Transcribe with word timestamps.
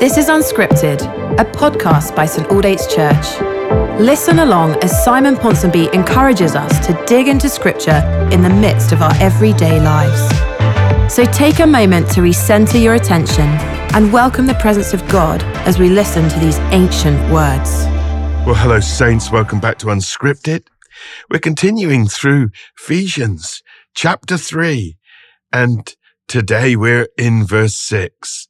This 0.00 0.16
is 0.16 0.30
Unscripted, 0.30 1.02
a 1.38 1.44
podcast 1.44 2.16
by 2.16 2.24
St 2.24 2.48
Aldate's 2.48 2.86
Church. 2.86 4.00
Listen 4.00 4.38
along 4.38 4.82
as 4.82 5.04
Simon 5.04 5.36
Ponsonby 5.36 5.92
encourages 5.92 6.54
us 6.54 6.86
to 6.86 7.04
dig 7.04 7.28
into 7.28 7.50
Scripture 7.50 8.00
in 8.32 8.40
the 8.40 8.48
midst 8.48 8.92
of 8.92 9.02
our 9.02 9.12
everyday 9.16 9.78
lives. 9.78 11.14
So 11.14 11.26
take 11.26 11.58
a 11.58 11.66
moment 11.66 12.08
to 12.12 12.22
recenter 12.22 12.82
your 12.82 12.94
attention 12.94 13.44
and 13.92 14.10
welcome 14.10 14.46
the 14.46 14.54
presence 14.54 14.94
of 14.94 15.06
God 15.10 15.42
as 15.68 15.78
we 15.78 15.90
listen 15.90 16.30
to 16.30 16.38
these 16.38 16.58
ancient 16.72 17.20
words. 17.30 17.84
Well, 18.46 18.54
hello, 18.54 18.80
Saints. 18.80 19.30
Welcome 19.30 19.60
back 19.60 19.76
to 19.80 19.86
Unscripted. 19.88 20.66
We're 21.28 21.40
continuing 21.40 22.08
through 22.08 22.52
Ephesians 22.78 23.62
chapter 23.94 24.38
3, 24.38 24.96
and 25.52 25.94
today 26.26 26.74
we're 26.74 27.08
in 27.18 27.44
verse 27.44 27.76
6. 27.76 28.46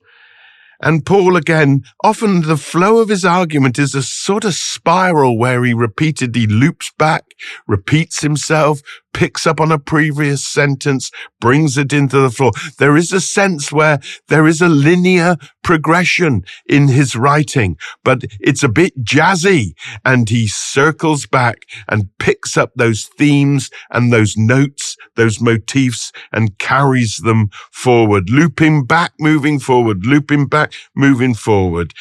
And 0.83 1.05
Paul 1.05 1.37
again, 1.37 1.85
often 2.03 2.43
the 2.43 2.57
flow 2.57 2.99
of 2.99 3.11
his 3.11 3.25
argument 3.25 3.79
is 3.79 3.95
a 3.95 4.03
sort 4.03 4.45
of 4.45 4.55
spiral 4.55 5.37
where 5.39 5.63
he 5.65 5.75
repeatedly 5.75 6.47
loops 6.47 6.91
back, 6.99 7.25
repeats 7.67 8.23
himself, 8.23 8.81
picks 9.13 9.47
up 9.47 9.61
on 9.61 9.73
a 9.73 9.79
previous 9.79 10.45
sentence, 10.45 11.11
brings 11.41 11.77
it 11.77 11.93
into 11.93 12.19
the 12.19 12.31
floor. 12.31 12.53
There 12.79 12.97
is 12.97 13.13
a 13.13 13.21
sense 13.21 13.73
where 13.73 13.99
there 14.29 14.47
is 14.47 14.61
a 14.61 14.69
linear 14.69 15.37
progression 15.63 16.45
in 16.69 16.89
his 16.89 17.17
writing, 17.17 17.77
but 18.05 18.23
it's 18.41 18.63
a 18.63 18.69
bit 18.69 19.05
jazzy 19.05 19.73
and 20.05 20.29
he 20.29 20.47
circles 20.49 21.27
back 21.27 21.59
and 21.89 22.09
picks 22.19 22.57
up 22.57 22.73
those 22.75 23.07
themes 23.19 23.71
and 23.91 24.13
those 24.13 24.37
notes, 24.37 24.97
those 25.17 25.41
motifs 25.41 26.13
and 26.33 26.59
carries 26.59 27.19
them 27.19 27.51
forward, 27.73 28.31
looping 28.31 28.85
back, 28.85 29.13
moving 29.19 29.59
forward, 29.59 30.07
looping 30.07 30.47
back, 30.47 30.73
moving 30.95 31.35
forward. 31.35 31.93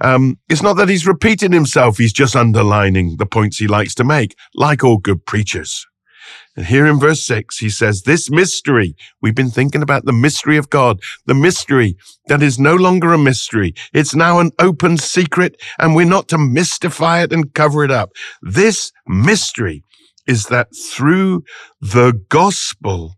Um, 0.00 0.38
it's 0.48 0.62
not 0.62 0.74
that 0.74 0.88
he's 0.88 1.06
repeating 1.06 1.52
himself. 1.52 1.98
He's 1.98 2.12
just 2.12 2.36
underlining 2.36 3.16
the 3.16 3.26
points 3.26 3.58
he 3.58 3.66
likes 3.66 3.94
to 3.96 4.04
make, 4.04 4.36
like 4.54 4.84
all 4.88 4.98
good 4.98 5.26
preachers. 5.26 5.86
And 6.56 6.66
here 6.66 6.86
in 6.86 6.98
verse 6.98 7.24
six, 7.24 7.58
he 7.58 7.70
says, 7.70 8.02
this 8.02 8.30
mystery, 8.30 8.96
we've 9.22 9.34
been 9.34 9.50
thinking 9.50 9.82
about 9.82 10.04
the 10.04 10.12
mystery 10.12 10.56
of 10.56 10.70
God, 10.70 10.98
the 11.26 11.34
mystery 11.34 11.96
that 12.26 12.42
is 12.42 12.58
no 12.58 12.74
longer 12.74 13.12
a 13.12 13.18
mystery. 13.18 13.74
It's 13.92 14.14
now 14.14 14.40
an 14.40 14.50
open 14.58 14.98
secret 14.98 15.60
and 15.78 15.94
we're 15.94 16.04
not 16.16 16.28
to 16.28 16.38
mystify 16.38 17.22
it 17.22 17.32
and 17.32 17.54
cover 17.54 17.84
it 17.84 17.90
up. 17.90 18.10
This 18.42 18.90
mystery 19.06 19.84
is 20.26 20.46
that 20.46 20.68
through 20.92 21.44
the 21.80 22.12
gospel, 22.28 23.14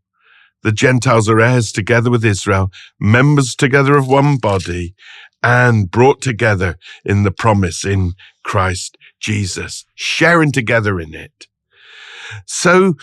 the 0.62 0.72
Gentiles 0.72 1.28
are 1.28 1.40
heirs 1.40 1.72
together 1.72 2.10
with 2.10 2.24
Israel, 2.24 2.70
members 3.00 3.54
together 3.54 3.96
of 3.96 4.06
one 4.06 4.36
body 4.36 4.94
and 5.42 5.90
brought 5.90 6.20
together 6.20 6.76
in 7.04 7.22
the 7.22 7.32
promise 7.32 7.84
in 7.84 8.12
Christ 8.44 8.98
Jesus, 9.18 9.84
sharing 9.94 10.52
together 10.52 11.00
in 11.00 11.14
it. 11.14 11.46
So 12.46 12.94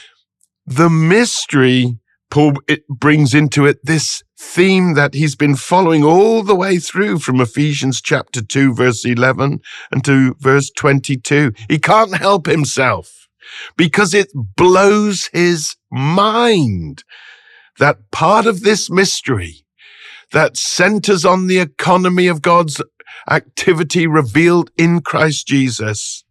the 0.66 0.90
mystery 0.90 2.00
Paul 2.30 2.54
it 2.68 2.88
brings 2.88 3.34
into 3.34 3.66
it 3.66 3.80
this 3.84 4.22
theme 4.38 4.94
that 4.96 5.14
he's 5.14 5.36
been 5.36 5.56
following 5.56 6.04
all 6.04 6.44
the 6.44 6.56
way 6.56 6.78
through 6.78 7.20
from 7.20 7.40
Ephesians 7.40 8.02
chapter 8.02 8.42
2 8.42 8.74
verse 8.74 9.06
11 9.06 9.60
and 9.92 10.04
to 10.04 10.36
verse 10.40 10.70
22. 10.78 11.54
He 11.70 11.80
can't 11.80 12.18
help 12.18 12.46
himself 12.46 13.28
because 13.78 14.14
it 14.14 14.30
blows 14.36 15.30
his 15.32 15.76
mind 15.90 17.04
that 17.80 18.12
part 18.12 18.46
of 18.46 18.62
this 18.62 18.90
mystery 18.90 19.66
that 20.34 20.58
centers 20.58 21.24
on 21.24 21.48
the 21.48 21.60
economy 21.60 22.28
of 22.28 22.42
God's 22.42 22.82
activity 23.30 24.06
revealed 24.06 24.70
in 24.78 25.02
Christ 25.02 25.48
Jesus 25.48 26.26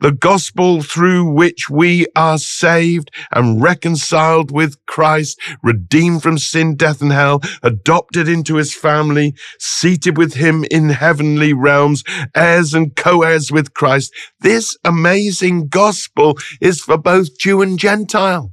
the 0.00 0.12
gospel 0.12 0.82
through 0.82 1.30
which 1.30 1.68
we 1.70 2.06
are 2.16 2.38
saved 2.38 3.10
and 3.32 3.62
reconciled 3.62 4.50
with 4.50 4.76
Christ, 4.86 5.40
redeemed 5.62 6.22
from 6.22 6.38
sin, 6.38 6.76
death, 6.76 7.00
and 7.02 7.12
hell, 7.12 7.40
adopted 7.62 8.28
into 8.28 8.56
his 8.56 8.74
family, 8.74 9.34
seated 9.58 10.16
with 10.16 10.34
him 10.34 10.64
in 10.70 10.90
heavenly 10.90 11.52
realms, 11.52 12.04
heirs 12.34 12.74
and 12.74 12.94
co-heirs 12.96 13.50
with 13.50 13.74
Christ. 13.74 14.14
This 14.40 14.76
amazing 14.84 15.68
gospel 15.68 16.38
is 16.60 16.80
for 16.80 16.98
both 16.98 17.38
Jew 17.38 17.62
and 17.62 17.78
Gentile. 17.78 18.52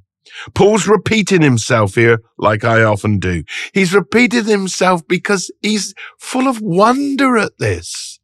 Paul's 0.56 0.88
repeating 0.88 1.42
himself 1.42 1.96
here, 1.96 2.20
like 2.38 2.64
I 2.64 2.84
often 2.84 3.20
do. 3.20 3.44
He's 3.74 3.94
repeated 3.94 4.46
himself 4.46 5.08
because 5.08 5.52
he's 5.62 5.94
full 6.18 6.48
of 6.48 6.62
wonder 6.62 7.38
at 7.38 7.58
this. 7.60 8.20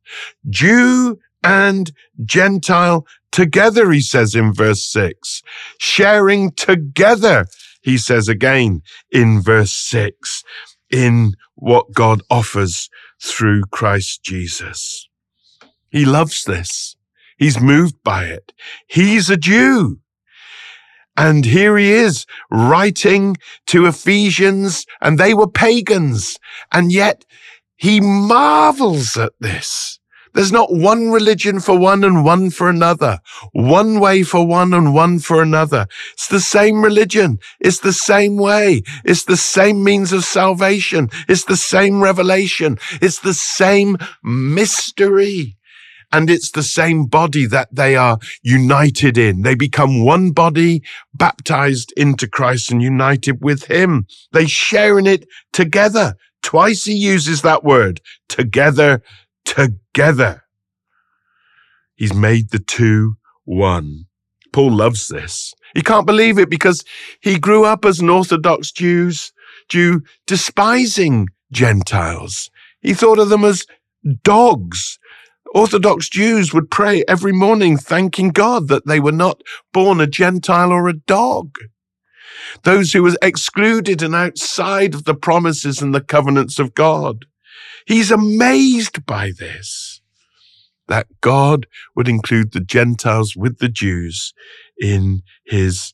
Jew 0.49 1.19
and 1.43 1.91
Gentile 2.23 3.05
together, 3.31 3.91
he 3.91 4.01
says 4.01 4.35
in 4.35 4.53
verse 4.53 4.83
six. 4.83 5.41
Sharing 5.77 6.51
together, 6.51 7.45
he 7.81 7.97
says 7.97 8.27
again 8.27 8.81
in 9.11 9.41
verse 9.41 9.71
six, 9.71 10.43
in 10.91 11.35
what 11.55 11.93
God 11.93 12.21
offers 12.29 12.89
through 13.21 13.63
Christ 13.71 14.23
Jesus. 14.23 15.07
He 15.89 16.05
loves 16.05 16.43
this. 16.43 16.95
He's 17.37 17.59
moved 17.59 18.03
by 18.03 18.25
it. 18.25 18.53
He's 18.87 19.29
a 19.29 19.37
Jew. 19.37 19.99
And 21.15 21.45
here 21.45 21.77
he 21.77 21.91
is 21.91 22.25
writing 22.49 23.35
to 23.67 23.85
Ephesians 23.85 24.85
and 25.01 25.17
they 25.17 25.33
were 25.33 25.49
pagans. 25.49 26.37
And 26.71 26.91
yet 26.91 27.25
he 27.75 27.99
marvels 27.99 29.17
at 29.17 29.33
this. 29.39 29.98
There's 30.33 30.51
not 30.51 30.73
one 30.73 31.09
religion 31.09 31.59
for 31.59 31.77
one 31.77 32.03
and 32.03 32.23
one 32.23 32.49
for 32.49 32.69
another. 32.69 33.19
One 33.51 33.99
way 33.99 34.23
for 34.23 34.45
one 34.45 34.73
and 34.73 34.93
one 34.93 35.19
for 35.19 35.41
another. 35.41 35.87
It's 36.13 36.27
the 36.27 36.39
same 36.39 36.83
religion. 36.83 37.39
It's 37.59 37.79
the 37.79 37.93
same 37.93 38.37
way. 38.37 38.83
It's 39.03 39.23
the 39.23 39.37
same 39.37 39.83
means 39.83 40.13
of 40.13 40.23
salvation. 40.23 41.09
It's 41.27 41.45
the 41.45 41.57
same 41.57 42.01
revelation. 42.01 42.77
It's 43.01 43.19
the 43.19 43.33
same 43.33 43.97
mystery. 44.23 45.57
And 46.11 46.29
it's 46.29 46.51
the 46.51 46.63
same 46.63 47.05
body 47.05 47.45
that 47.45 47.69
they 47.71 47.95
are 47.95 48.17
united 48.41 49.17
in. 49.17 49.43
They 49.43 49.53
become 49.53 50.03
one 50.03 50.31
body, 50.31 50.81
baptized 51.13 51.93
into 51.95 52.27
Christ 52.27 52.71
and 52.71 52.81
united 52.81 53.43
with 53.43 53.65
him. 53.65 54.07
They 54.31 54.47
share 54.47 54.97
in 54.97 55.05
it 55.05 55.27
together. 55.53 56.15
Twice 56.41 56.85
he 56.85 56.93
uses 56.93 57.41
that 57.43 57.63
word, 57.63 58.01
together, 58.27 59.03
together. 59.49 60.43
He's 61.95 62.13
made 62.13 62.51
the 62.51 62.59
two 62.59 63.15
one. 63.45 64.05
Paul 64.53 64.71
loves 64.71 65.07
this. 65.07 65.53
He 65.75 65.81
can't 65.81 66.05
believe 66.05 66.37
it 66.39 66.49
because 66.49 66.83
he 67.19 67.37
grew 67.37 67.65
up 67.65 67.83
as 67.83 67.99
an 67.99 68.09
Orthodox 68.09 68.71
Jews, 68.71 69.31
Jew 69.67 70.01
despising 70.25 71.27
Gentiles. 71.51 72.49
He 72.81 72.93
thought 72.93 73.19
of 73.19 73.29
them 73.29 73.43
as 73.43 73.65
dogs. 74.23 74.97
Orthodox 75.53 76.09
Jews 76.09 76.53
would 76.53 76.69
pray 76.69 77.03
every 77.07 77.31
morning 77.31 77.77
thanking 77.77 78.29
God 78.29 78.67
that 78.67 78.85
they 78.85 78.99
were 78.99 79.11
not 79.11 79.41
born 79.73 79.99
a 79.99 80.07
Gentile 80.07 80.71
or 80.71 80.87
a 80.87 80.93
dog. 80.93 81.57
Those 82.63 82.93
who 82.93 83.03
were 83.03 83.17
excluded 83.21 84.01
and 84.01 84.15
outside 84.15 84.93
of 84.93 85.05
the 85.05 85.15
promises 85.15 85.81
and 85.81 85.93
the 85.93 86.01
covenants 86.01 86.59
of 86.59 86.75
God. 86.75 87.25
He's 87.85 88.11
amazed 88.11 89.05
by 89.05 89.31
this, 89.37 90.01
that 90.87 91.07
God 91.21 91.67
would 91.95 92.07
include 92.07 92.51
the 92.51 92.59
Gentiles 92.59 93.35
with 93.35 93.59
the 93.59 93.69
Jews 93.69 94.33
in 94.79 95.23
his 95.45 95.93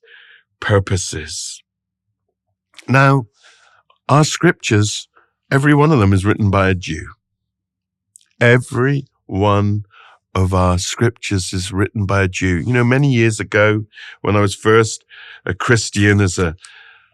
purposes. 0.59 1.62
Now, 2.88 3.28
our 4.08 4.24
scriptures, 4.24 5.08
every 5.52 5.74
one 5.74 5.92
of 5.92 6.00
them 6.00 6.14
is 6.14 6.26
written 6.26 6.52
by 6.52 6.70
a 6.70 6.76
Jew. 6.76 7.08
Every 8.40 9.06
one 9.26 9.85
of 10.35 10.53
our 10.53 10.78
scriptures 10.78 11.53
is 11.53 11.72
written 11.72 12.06
by 12.06 12.23
a 12.23 12.28
Jew. 12.28 12.58
You 12.58 12.73
know, 12.73 12.84
many 12.84 13.11
years 13.11 13.40
ago, 13.40 13.85
when 14.22 14.35
I 14.35 14.41
was 14.41 14.53
first 14.53 15.06
a 15.46 15.53
Christian 15.53 16.20
as 16.20 16.38
a 16.38 16.56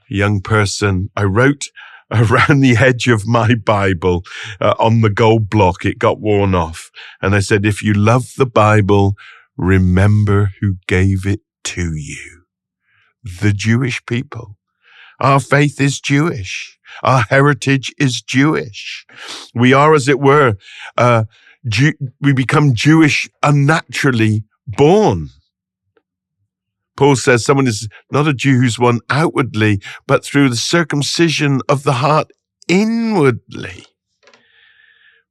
young 0.09 0.42
person, 0.42 1.09
I 1.15 1.24
wrote 1.24 1.69
around 2.11 2.61
the 2.61 2.77
edge 2.77 3.07
of 3.07 3.27
my 3.27 3.55
Bible 3.55 4.23
uh, 4.59 4.75
on 4.79 5.01
the 5.01 5.09
gold 5.09 5.49
block. 5.49 5.85
It 5.85 5.99
got 5.99 6.19
worn 6.19 6.55
off. 6.55 6.91
And 7.21 7.35
I 7.35 7.39
said, 7.39 7.65
if 7.65 7.83
you 7.83 7.93
love 7.93 8.33
the 8.37 8.45
Bible, 8.45 9.15
remember 9.57 10.51
who 10.59 10.75
gave 10.87 11.25
it 11.25 11.41
to 11.65 11.93
you. 11.95 12.43
The 13.23 13.53
Jewish 13.53 14.05
people. 14.05 14.57
Our 15.19 15.39
faith 15.39 15.79
is 15.79 15.99
Jewish. 15.99 16.79
Our 17.03 17.21
heritage 17.21 17.93
is 17.99 18.21
Jewish. 18.21 19.05
We 19.53 19.73
are, 19.73 19.93
as 19.93 20.07
it 20.07 20.19
were, 20.19 20.55
uh, 20.97 21.25
Jew- 21.67 21.93
we 22.19 22.33
become 22.33 22.73
Jewish 22.73 23.29
unnaturally 23.43 24.43
born. 24.67 25.29
Paul 27.01 27.15
says 27.15 27.44
someone 27.44 27.65
is 27.65 27.89
not 28.12 28.27
a 28.27 28.33
Jew 28.33 28.59
who's 28.59 28.77
one 28.77 29.00
outwardly, 29.09 29.81
but 30.06 30.24
through 30.24 30.50
the 30.50 30.56
circumcision 30.56 31.59
of 31.68 31.81
the 31.81 31.94
heart 31.94 32.30
inwardly. 32.68 33.88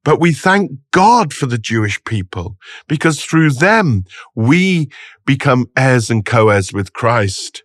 But 0.02 0.18
we 0.18 0.32
thank 0.32 0.72
God 0.90 1.32
for 1.32 1.46
the 1.46 1.58
Jewish 1.58 2.02
people 2.02 2.56
because 2.88 3.24
through 3.24 3.50
them 3.50 4.02
we 4.34 4.88
become 5.24 5.66
heirs 5.76 6.10
and 6.10 6.26
co-heirs 6.26 6.72
with 6.72 6.92
Christ. 6.92 7.62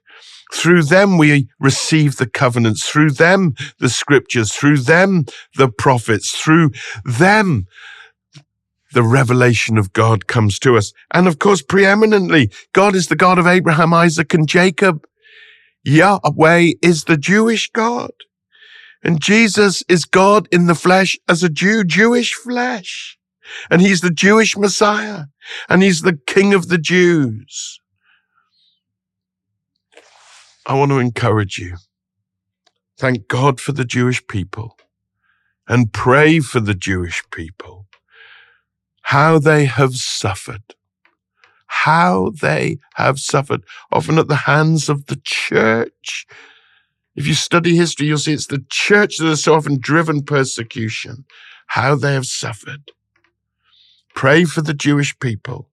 Through 0.54 0.84
them 0.84 1.18
we 1.18 1.48
receive 1.60 2.18
the 2.18 2.30
covenants, 2.30 2.88
through 2.88 3.10
them 3.10 3.56
the 3.80 3.90
scriptures, 3.90 4.54
through 4.54 4.82
them 4.82 5.26
the 5.58 5.68
prophets, 5.68 6.30
through 6.30 6.70
them 7.06 7.66
the 8.96 9.04
revelation 9.04 9.78
of 9.78 9.92
God 9.92 10.26
comes 10.26 10.58
to 10.60 10.78
us. 10.78 10.94
And 11.14 11.28
of 11.28 11.38
course, 11.38 11.62
preeminently, 11.62 12.50
God 12.74 12.96
is 12.96 13.08
the 13.08 13.16
God 13.18 13.38
of 13.38 13.46
Abraham, 13.46 13.94
Isaac, 13.94 14.34
and 14.34 14.48
Jacob. 14.48 15.06
Yahweh 15.84 16.72
is 16.82 17.04
the 17.04 17.18
Jewish 17.18 17.70
God. 17.72 18.12
And 19.04 19.22
Jesus 19.22 19.84
is 19.90 20.06
God 20.06 20.48
in 20.50 20.68
the 20.68 20.74
flesh 20.74 21.20
as 21.28 21.44
a 21.44 21.50
Jew, 21.50 21.84
Jewish 21.84 22.34
flesh. 22.34 23.18
And 23.70 23.82
he's 23.82 24.00
the 24.00 24.10
Jewish 24.10 24.58
Messiah. 24.58 25.26
And 25.68 25.84
he's 25.84 26.02
the 26.02 26.18
King 26.26 26.54
of 26.54 26.70
the 26.70 26.80
Jews. 26.80 27.80
I 30.66 30.74
want 30.74 30.92
to 30.92 31.00
encourage 31.00 31.58
you. 31.58 31.76
Thank 32.98 33.28
God 33.28 33.60
for 33.60 33.74
the 33.74 33.86
Jewish 33.86 34.26
people 34.26 34.78
and 35.68 35.92
pray 35.92 36.40
for 36.40 36.62
the 36.62 36.74
Jewish 36.74 37.22
people. 37.30 37.85
How 39.10 39.38
they 39.38 39.66
have 39.66 39.96
suffered. 39.96 40.74
How 41.68 42.32
they 42.42 42.80
have 42.96 43.20
suffered, 43.20 43.64
often 43.92 44.18
at 44.18 44.28
the 44.28 44.36
hands 44.36 44.90
of 44.90 45.06
the 45.06 45.20
church. 45.24 46.26
If 47.16 47.28
you 47.28 47.36
study 47.36 47.76
history, 47.76 48.08
you'll 48.08 48.18
see 48.18 48.34
it's 48.34 48.48
the 48.48 48.66
church 48.70 49.18
that 49.18 49.28
has 49.28 49.44
so 49.44 49.54
often 49.54 49.78
driven 49.80 50.24
persecution. 50.24 51.26
How 51.68 51.96
they 51.96 52.14
have 52.14 52.26
suffered. 52.26 52.92
Pray 54.16 54.44
for 54.44 54.62
the 54.62 54.74
Jewish 54.74 55.18
people. 55.20 55.70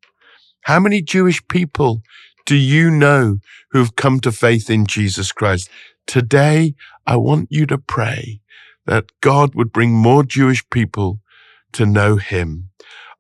How 0.63 0.79
many 0.79 1.01
Jewish 1.01 1.47
people 1.49 2.03
do 2.45 2.55
you 2.55 2.91
know 2.91 3.39
who've 3.71 3.97
come 3.97 4.21
to 4.21 4.31
faith 4.31 4.69
in 4.69 4.85
Jesus 4.85 5.33
Christ? 5.33 5.71
Today, 6.07 6.75
I 7.07 7.17
want 7.17 7.49
you 7.51 7.65
to 7.65 7.79
pray 7.79 8.41
that 8.85 9.07
God 9.23 9.55
would 9.55 9.73
bring 9.73 9.93
more 9.93 10.23
Jewish 10.23 10.69
people 10.69 11.21
to 11.73 11.87
know 11.87 12.17
him. 12.17 12.69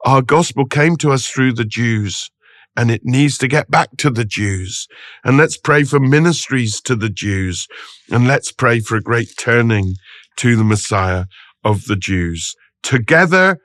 Our 0.04 0.22
gospel 0.22 0.66
came 0.66 0.96
to 0.96 1.12
us 1.12 1.26
through 1.26 1.52
the 1.52 1.64
Jews 1.64 2.30
and 2.76 2.90
it 2.90 3.02
needs 3.04 3.38
to 3.38 3.48
get 3.48 3.70
back 3.70 3.96
to 3.98 4.10
the 4.10 4.24
Jews. 4.24 4.88
And 5.24 5.36
let's 5.36 5.56
pray 5.56 5.84
for 5.84 6.00
ministries 6.00 6.80
to 6.82 6.96
the 6.96 7.10
Jews 7.10 7.68
and 8.10 8.26
let's 8.26 8.50
pray 8.50 8.80
for 8.80 8.96
a 8.96 9.02
great 9.02 9.34
turning 9.38 9.94
to 10.36 10.56
the 10.56 10.64
Messiah 10.64 11.26
of 11.64 11.84
the 11.86 11.96
Jews. 11.96 12.54
Together, 12.82 13.58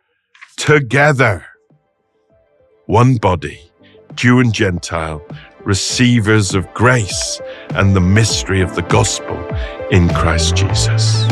together, 0.57 1.45
one 2.85 3.15
body, 3.15 3.71
Jew 4.15 4.39
and 4.39 4.53
Gentile, 4.53 5.25
receivers 5.63 6.53
of 6.53 6.71
grace 6.73 7.41
and 7.71 7.95
the 7.95 8.01
mystery 8.01 8.61
of 8.61 8.75
the 8.75 8.83
gospel 8.83 9.37
in 9.91 10.09
Christ 10.09 10.55
Jesus. 10.55 11.25